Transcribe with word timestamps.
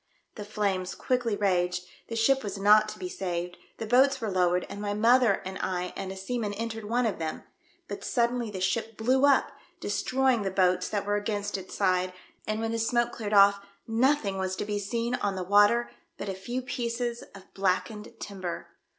The 0.33 0.45
flames 0.45 0.95
quickly 0.95 1.35
raged, 1.35 1.85
the 2.07 2.15
ship 2.15 2.43
was 2.43 2.57
not 2.57 2.89
to 2.89 2.97
be 2.97 3.07
saved, 3.07 3.57
the 3.77 3.85
boats 3.85 4.19
were 4.19 4.31
lowered 4.31 4.65
and 4.67 4.81
my 4.81 4.95
mother 4.95 5.43
and 5.45 5.59
I 5.59 5.93
and 5.95 6.11
a 6.11 6.17
seaman 6.17 6.53
entered 6.55 6.85
one 6.85 7.05
of 7.05 7.19
them, 7.19 7.43
but 7.87 8.03
suddenly 8.03 8.49
the 8.49 8.61
ship 8.61 8.97
blew 8.97 9.27
up, 9.27 9.51
destroying 9.79 10.41
the 10.41 10.49
boats 10.49 10.89
that 10.89 11.05
were 11.05 11.19
ao 11.19 11.23
ainst 11.31 11.55
its 11.55 11.75
side, 11.75 12.13
and 12.47 12.59
when 12.61 12.71
the 12.71 12.79
smoke 12.79 13.11
cleared 13.11 13.31
oft" 13.33 13.63
nothing 13.87 14.39
was 14.39 14.55
to 14.55 14.65
be 14.65 14.79
seen 14.79 15.13
on 15.13 15.35
the 15.35 15.45
vv^ater 15.45 15.89
but 16.17 16.27
a 16.29 16.33
few 16.33 16.63
pieces 16.63 17.21
of 17.35 17.53
blackened 17.53 18.11
timber. 18.19 18.69